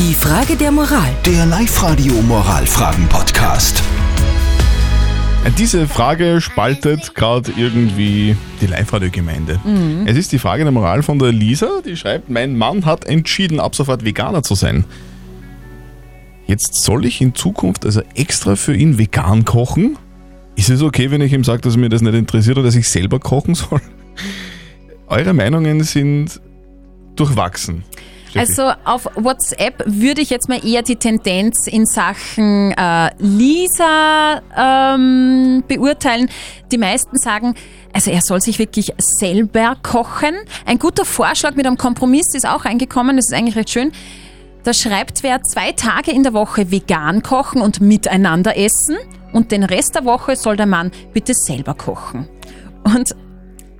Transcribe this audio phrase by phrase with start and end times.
[0.00, 1.14] Die Frage der Moral.
[1.26, 3.82] Der Live-Radio Moralfragen-Podcast.
[5.58, 9.60] Diese Frage spaltet gerade irgendwie die Live-Radio-Gemeinde.
[10.06, 13.60] Es ist die Frage der Moral von der Lisa, die schreibt, mein Mann hat entschieden,
[13.60, 14.86] ab sofort Veganer zu sein.
[16.46, 19.98] Jetzt soll ich in Zukunft also extra für ihn vegan kochen?
[20.56, 22.88] Ist es okay, wenn ich ihm sage, dass mir das nicht interessiert oder dass ich
[22.88, 23.82] selber kochen soll?
[25.08, 26.40] Eure Meinungen sind
[27.16, 27.84] durchwachsen.
[28.36, 35.64] Also auf WhatsApp würde ich jetzt mal eher die Tendenz in Sachen äh, Lisa ähm,
[35.66, 36.28] beurteilen.
[36.70, 37.54] Die meisten sagen,
[37.92, 40.34] also er soll sich wirklich selber kochen.
[40.66, 43.92] Ein guter Vorschlag mit einem Kompromiss ist auch eingekommen, das ist eigentlich recht schön.
[44.62, 48.96] Da schreibt wer zwei Tage in der Woche vegan kochen und miteinander essen
[49.32, 52.28] und den Rest der Woche soll der Mann bitte selber kochen.
[52.84, 53.14] Und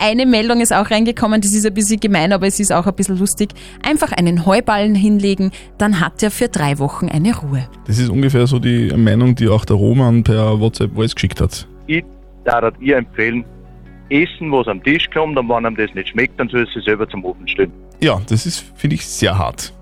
[0.00, 2.94] eine Meldung ist auch reingekommen, das ist ein bisschen gemein, aber es ist auch ein
[2.94, 3.50] bisschen lustig.
[3.82, 7.68] Einfach einen Heuballen hinlegen, dann hat er für drei Wochen eine Ruhe.
[7.86, 11.68] Das ist ungefähr so die Meinung, die auch der Roman per WhatsApp Voice geschickt hat.
[11.86, 12.04] ich
[12.44, 13.44] darf ihr empfehlen,
[14.08, 17.08] essen, was am Tisch kommt und wenn einem das nicht schmeckt, dann soll sie selber
[17.08, 17.72] zum Ofen stellen.
[18.02, 19.72] Ja, das ist, finde ich, sehr hart.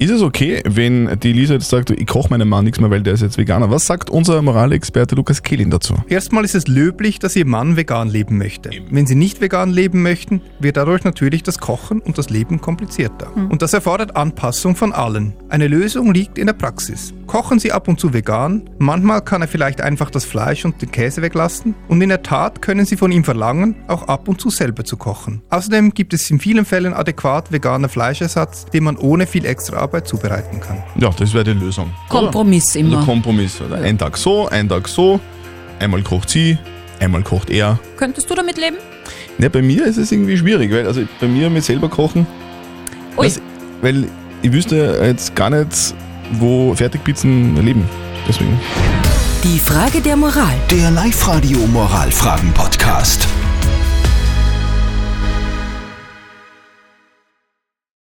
[0.00, 3.02] Ist es okay, wenn die Lisa jetzt sagt, ich koche meinem Mann nichts mehr, weil
[3.02, 3.70] der ist jetzt Veganer?
[3.70, 5.94] Was sagt unser Moralexperte Lukas Kehlin dazu?
[6.08, 8.70] Erstmal ist es löblich, dass Ihr Mann vegan leben möchte.
[8.90, 13.30] Wenn Sie nicht vegan leben möchten, wird dadurch natürlich das Kochen und das Leben komplizierter.
[13.36, 15.34] Und das erfordert Anpassung von allen.
[15.50, 17.12] Eine Lösung liegt in der Praxis.
[17.26, 20.90] Kochen Sie ab und zu vegan, manchmal kann er vielleicht einfach das Fleisch und den
[20.90, 24.48] Käse weglassen und in der Tat können Sie von ihm verlangen, auch ab und zu
[24.48, 25.42] selber zu kochen.
[25.50, 30.06] Außerdem gibt es in vielen Fällen adäquat veganer Fleischersatz, den man ohne viel extra Arbeit
[30.06, 30.82] zubereiten kann.
[30.96, 31.90] Ja, das wäre die Lösung.
[32.08, 32.80] Kompromiss Oder?
[32.80, 32.96] immer.
[32.98, 33.60] Also Kompromiss.
[33.60, 33.78] Oder?
[33.78, 35.18] Ein Tag so, ein Tag so.
[35.80, 36.58] Einmal kocht sie,
[37.00, 37.78] einmal kocht er.
[37.96, 38.76] Könntest du damit leben?
[39.38, 42.26] Ja, bei mir ist es irgendwie schwierig, weil also bei mir mit selber kochen,
[43.16, 43.26] Ui.
[43.26, 43.40] was,
[43.80, 44.06] weil
[44.42, 45.94] ich wüsste jetzt gar nicht,
[46.32, 47.84] wo Fertigpizzen leben.
[48.28, 48.60] Deswegen.
[49.42, 50.54] Die Frage der Moral.
[50.70, 53.26] Der Live-Radio Moralfragen-Podcast.